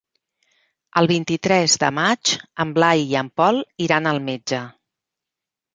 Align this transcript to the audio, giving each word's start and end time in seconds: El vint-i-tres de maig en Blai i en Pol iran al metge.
El 1.01 1.09
vint-i-tres 1.11 1.77
de 1.85 1.91
maig 1.99 2.33
en 2.67 2.75
Blai 2.79 3.07
i 3.13 3.17
en 3.23 3.33
Pol 3.43 3.65
iran 3.89 4.15
al 4.15 4.25
metge. 4.33 4.67